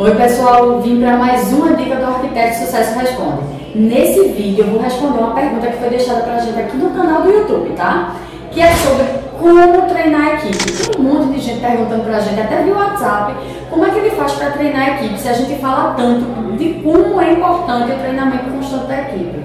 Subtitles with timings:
[0.00, 3.42] Oi pessoal, vim para mais uma dica do Arquiteto Sucesso Responde.
[3.74, 6.90] Nesse vídeo eu vou responder uma pergunta que foi deixada para a gente aqui no
[6.90, 8.14] canal do YouTube, tá?
[8.52, 9.06] Que é sobre
[9.40, 10.92] como treinar a equipe.
[10.92, 13.34] Tem um monte de gente perguntando para a gente, até via WhatsApp,
[13.68, 16.74] como é que ele faz para treinar a equipe, se a gente fala tanto de
[16.74, 19.42] como é importante o treinamento constante da equipe.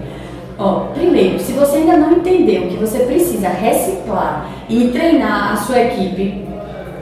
[0.59, 5.79] Ó, primeiro, se você ainda não entendeu que você precisa reciclar e treinar a sua
[5.79, 6.52] equipe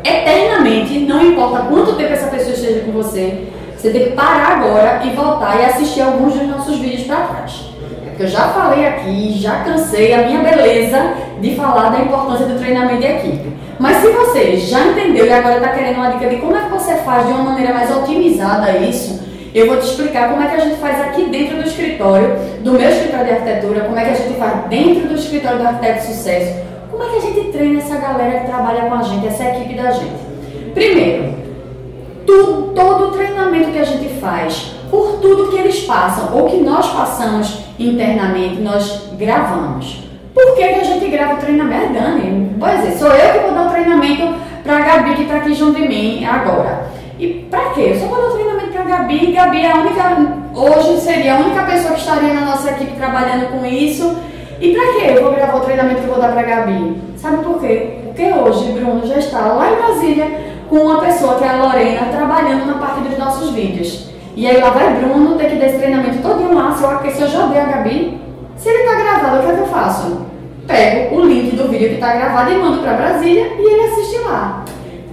[0.04, 3.48] eternamente, não importa quanto tempo essa pessoa esteja com você,
[3.78, 7.72] você tem que parar agora e voltar e assistir alguns dos nossos vídeos para trás.
[8.06, 12.46] É porque eu já falei aqui, já cansei a minha beleza de falar da importância
[12.46, 13.54] do treinamento de equipe.
[13.80, 16.70] Mas se você já entendeu e agora está querendo uma dica de como é que
[16.70, 19.20] você faz de uma maneira mais otimizada isso,
[19.54, 22.74] eu vou te explicar como é que a gente faz aqui dentro do escritório, do
[22.74, 26.00] meu escritório de arquitetura, como é que a gente faz dentro do escritório do arquiteto
[26.00, 26.56] de sucesso,
[26.90, 29.76] como é que a gente treina essa galera que trabalha com a gente, essa equipe
[29.76, 30.16] da gente.
[30.74, 31.36] Primeiro,
[32.26, 36.58] tudo, todo o treinamento que a gente faz, por tudo que eles passam ou que
[36.58, 40.04] nós passamos internamente, nós gravamos.
[40.34, 41.94] Por que, que a gente grava o treinamento?
[41.94, 45.54] Dani, pois é, sou eu que vou dar o treinamento para Gabi que está aqui
[45.54, 46.90] junto de mim agora.
[47.20, 47.92] E para quê?
[47.94, 49.32] Eu só vou dar o treinamento para Gabi.
[49.32, 50.18] Gabi é a única,
[50.56, 54.16] hoje seria a única pessoa que estaria na nossa equipe trabalhando com isso.
[54.62, 55.18] E para quê?
[55.18, 56.96] Eu vou gravar o treinamento que eu vou dar para a Gabi.
[57.18, 57.98] Sabe por quê?
[58.06, 60.28] Porque hoje Bruno já está lá em Brasília
[60.70, 64.12] com uma pessoa que é a Lorena trabalhando na parte dos nossos vídeos.
[64.36, 66.76] E aí lá vai Bruno ter que dar esse treinamento todo lá.
[66.76, 68.22] Se eu, se eu já dei a Gabi,
[68.56, 70.28] se ele está gravado, o que, é que eu faço?
[70.68, 74.20] Pego o link do vídeo que está gravado e mando para Brasília e ele assiste
[74.20, 74.64] lá.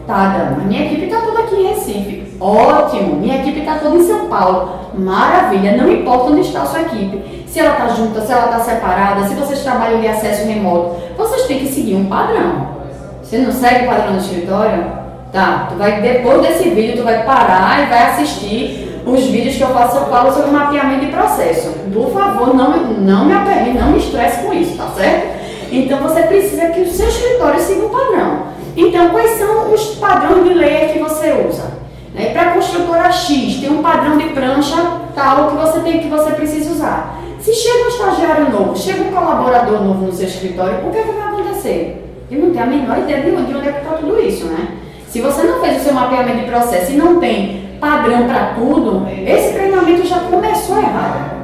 [0.06, 2.27] Tá, Dana, minha equipe está toda aqui em Recife.
[2.40, 4.70] Ótimo, minha equipe está toda em São Paulo.
[4.94, 7.44] Maravilha, não importa onde está a sua equipe.
[7.46, 11.46] Se ela está junta, se ela está separada, se vocês trabalham de acesso remoto, vocês
[11.46, 12.68] têm que seguir um padrão.
[13.22, 14.86] Você não segue o padrão do escritório?
[15.32, 19.62] Tá, tu vai, depois desse vídeo, tu vai parar e vai assistir os vídeos que
[19.62, 21.70] eu faço, eu falo sobre mapeamento de processo.
[21.92, 25.38] Por favor, não, não me aperre, não me estresse com isso, tá certo?
[25.70, 28.42] Então você precisa que o seu escritório siga um padrão.
[28.76, 31.77] Então, quais são os padrões de layer que você usa?
[32.18, 32.30] Né?
[32.30, 34.76] Para a construtora X, tem um padrão de prancha
[35.14, 37.20] tal que você tem que você precisa usar.
[37.40, 41.02] Se chega um estagiário novo, chega um colaborador novo no seu escritório, o que, é
[41.02, 42.04] que vai acontecer?
[42.30, 44.68] Ele não tem a menor ideia de onde é que está tudo isso, né?
[45.08, 49.06] Se você não fez o seu mapeamento de processo e não tem padrão para tudo,
[49.26, 51.38] esse treinamento já começou errado.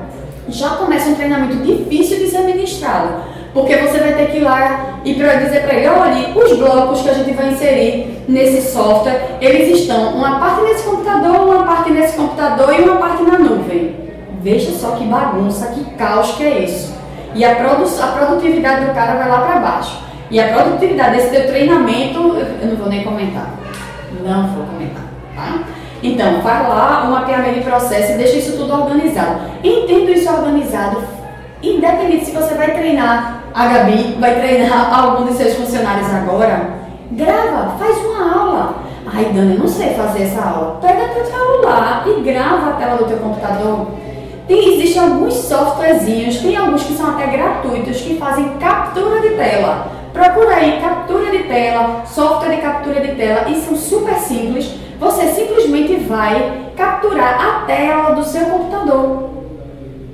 [0.48, 3.22] Já começa um treinamento difícil de ser ministrado.
[3.54, 7.08] Porque você vai ter que ir lá e dizer para ele, olha, os blocos que
[7.08, 12.16] a gente vai inserir nesse software, eles estão uma parte nesse computador, uma parte nesse
[12.16, 13.96] computador e uma parte na nuvem.
[14.42, 16.94] Veja só que bagunça, que caos que é isso.
[17.34, 19.98] E a, produ a produtividade do cara vai lá para baixo.
[20.30, 22.18] E a produtividade desse teu treinamento,
[22.62, 23.50] eu não vou nem comentar.
[24.24, 25.04] Não vou comentar,
[25.34, 25.58] tá?
[26.02, 29.40] Então, faz lá o mapeamento de processo e deixa isso tudo organizado.
[29.62, 31.02] Entendo isso organizado,
[31.62, 37.76] independente se você vai treinar a Gabi, vai treinar algum de seus funcionários agora, grava,
[37.78, 38.74] faz uma aula.
[39.06, 40.78] Ai, Dani, eu não sei fazer essa aula.
[40.80, 43.86] Pega teu celular e grava a tela do teu computador.
[44.46, 49.86] Tem, existem alguns softwarezinhos, tem alguns que são até gratuitos, que fazem captura de tela.
[50.12, 54.70] Procura aí captura de tela, software de captura de tela e são super simples.
[55.00, 59.43] Você simplesmente vai capturar a tela do seu computador.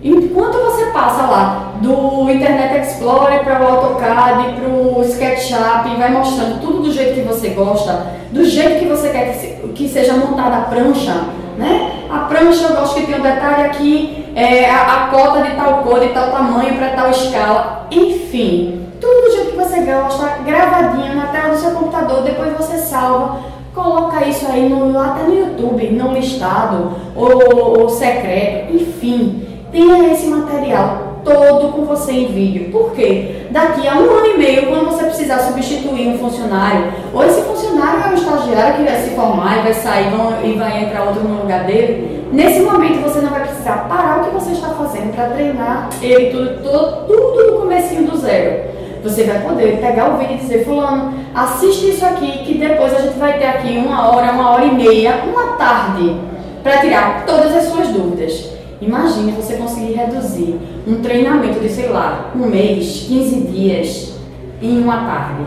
[0.02, 6.10] Enquanto você passa lá do Internet Explorer para o AutoCAD, para o SketchUp e vai
[6.10, 9.88] mostrando tudo do jeito que você gosta, do jeito que você quer que, se, que
[9.88, 11.14] seja montada a prancha,
[11.58, 12.06] né?
[12.10, 15.82] A prancha eu gosto que tenha um detalhe aqui, é, a, a cota de tal
[15.82, 21.16] cor, de tal tamanho, para tal escala, enfim tudo do jeito que você gosta, gravadinho
[21.16, 23.40] na tela do seu computador, depois você salva,
[23.74, 30.26] coloca isso aí no, até no YouTube, no listado ou, ou secreto, enfim, tenha esse
[30.26, 32.70] material todo com você em vídeo.
[32.70, 33.46] Por quê?
[33.50, 38.02] Daqui a um ano e meio, quando você precisar substituir um funcionário, ou esse funcionário
[38.04, 40.12] é um estagiário que vai se formar e vai sair
[40.44, 44.24] e vai entrar outro no lugar dele, nesse momento você não vai precisar parar o
[44.24, 48.70] que você está fazendo para treinar ele tudo, tudo, tudo no comecinho do zero
[49.02, 53.00] você vai poder pegar o vídeo e dizer, fulano, assiste isso aqui, que depois a
[53.00, 56.16] gente vai ter aqui uma hora, uma hora e meia, uma tarde,
[56.62, 58.59] para tirar todas as suas dúvidas.
[58.80, 64.14] Imagine você conseguir reduzir um treinamento de, sei lá, um mês, 15 dias,
[64.62, 65.42] em uma tarde.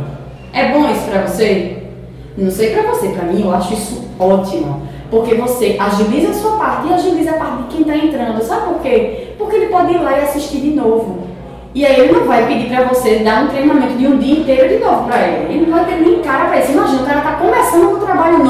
[0.54, 1.84] É bom isso para você?
[2.38, 4.84] Não sei para você, para mim eu acho isso ótimo.
[5.10, 8.44] Porque você agiliza a sua parte e agiliza a parte de quem está entrando.
[8.44, 9.34] Sabe por quê?
[9.38, 11.24] Porque ele pode ir lá e assistir de novo.
[11.76, 14.70] E aí ele não vai pedir para você dar um treinamento de um dia inteiro
[14.70, 15.54] de novo para ele.
[15.54, 16.72] Ele não vai ter nem cara para isso.
[16.72, 18.43] Imagina, o cara está começando um trabalho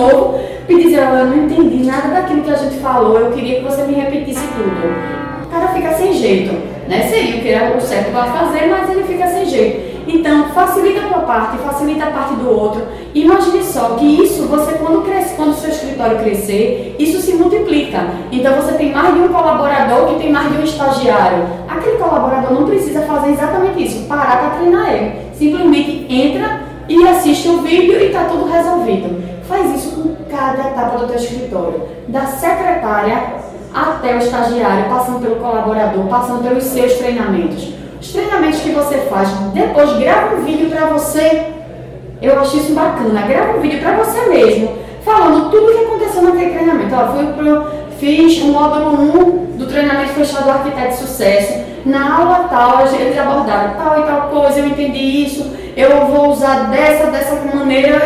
[0.68, 3.66] novo e dizer, eu não entendi nada daquilo que a gente falou, eu queria que
[3.66, 5.44] você me repetisse tudo.
[5.44, 6.54] O cara fica sem jeito,
[6.88, 7.08] né?
[7.10, 9.94] Seria o que era o certo para fazer, mas ele fica sem jeito.
[10.08, 12.82] Então, facilita a tua parte, facilita a parte do outro.
[13.14, 18.08] Imagine só que isso, você quando cresce, quando o seu escritório crescer, isso se multiplica.
[18.32, 21.46] Então você tem mais de um colaborador que tem mais de um estagiário.
[21.70, 25.14] Aquele colaborador não precisa fazer exatamente isso, parar para treinar ele.
[25.34, 29.24] Simplesmente entra e assiste o vídeo e está tudo resolvido.
[29.48, 33.44] Faz isso com cada etapa do teu escritório, da secretária
[33.74, 37.74] até o estagiário, passando pelo colaborador, passando pelos seus treinamentos.
[38.00, 41.48] Os treinamentos que você faz, depois grava um vídeo para você.
[42.22, 43.22] Eu acho isso bacana.
[43.22, 46.96] Grava um vídeo para você mesmo, falando tudo o que aconteceu naquele treinamento.
[46.96, 47.66] Ó, fui pro,
[48.00, 51.64] fiz o módulo 1 do treinamento fechado do arquiteto de sucesso.
[51.86, 54.13] Na aula tal, eles abordaram tal e tal
[54.58, 58.02] eu entendi isso, eu vou usar dessa, dessa maneira.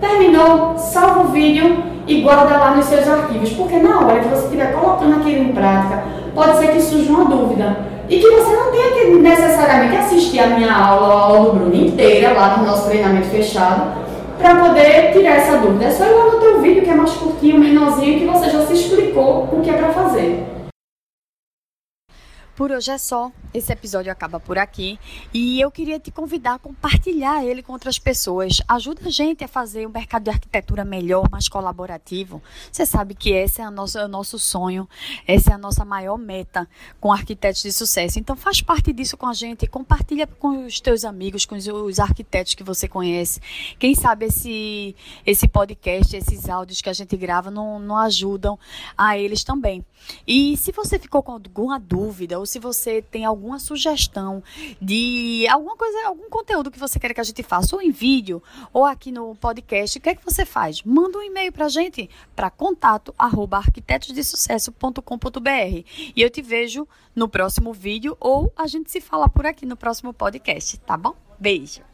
[0.00, 3.50] Terminou, salva o vídeo e guarda lá nos seus arquivos.
[3.50, 6.02] Porque na hora que você estiver colocando aquilo em prática,
[6.34, 7.76] pode ser que surja uma dúvida.
[8.08, 11.74] E que você não tenha que necessariamente assistir a minha aula, a aula do Bruno
[11.74, 13.92] inteira, lá no nosso treinamento fechado,
[14.38, 15.84] para poder tirar essa dúvida.
[15.84, 18.66] É só ir lá no teu vídeo, que é mais curtinho, menorzinho, que você já
[18.66, 20.51] se explicou o que é para fazer.
[22.54, 23.32] Por hoje é só.
[23.54, 24.98] Esse episódio acaba por aqui
[25.32, 28.62] e eu queria te convidar a compartilhar ele com outras pessoas.
[28.66, 32.42] Ajuda a gente a fazer o mercado de arquitetura melhor, mais colaborativo.
[32.70, 34.88] Você sabe que esse é, nosso, é o nosso sonho,
[35.26, 36.66] essa é a nossa maior meta
[36.98, 38.18] com arquitetos de sucesso.
[38.18, 42.54] Então faz parte disso com a gente, compartilha com os teus amigos, com os arquitetos
[42.54, 43.40] que você conhece.
[43.78, 44.96] Quem sabe esse,
[45.26, 48.58] esse podcast, esses áudios que a gente grava não, não ajudam
[48.96, 49.84] a eles também.
[50.26, 54.42] E se você ficou com alguma dúvida ou se você tem alguma sugestão
[54.80, 58.42] de alguma coisa, algum conteúdo que você quer que a gente faça, ou em vídeo,
[58.72, 60.82] ou aqui no podcast, o que é que você faz?
[60.82, 65.84] Manda um e-mail para a gente para contato arroba arquitetosdesucesso.com.br
[66.16, 69.76] e eu te vejo no próximo vídeo ou a gente se fala por aqui no
[69.76, 71.14] próximo podcast, tá bom?
[71.38, 71.91] Beijo!